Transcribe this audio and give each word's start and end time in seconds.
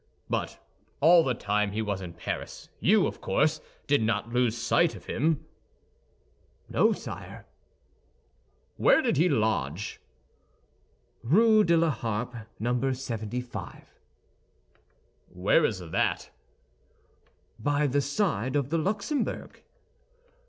But 0.31 0.59
all 0.99 1.23
the 1.23 1.35
time 1.35 1.73
he 1.73 1.83
was 1.83 2.01
in 2.01 2.13
Paris, 2.13 2.69
you, 2.79 3.05
of 3.05 3.21
course, 3.21 3.61
did 3.85 4.01
not 4.01 4.33
lose 4.33 4.57
sight 4.57 4.95
of 4.95 5.05
him?" 5.05 5.45
"No, 6.67 6.91
sire." 6.91 7.45
"Where 8.77 9.03
did 9.03 9.17
he 9.17 9.29
lodge?" 9.29 10.01
"Rue 11.21 11.63
de 11.63 11.77
la 11.77 11.91
Harpe. 11.91 12.35
No. 12.59 12.91
75." 12.91 13.93
"Where 15.29 15.63
is 15.63 15.77
that?" 15.77 16.31
"By 17.59 17.85
the 17.85 18.01
side 18.01 18.55
of 18.55 18.71
the 18.71 18.79
Luxembourg." 18.79 19.61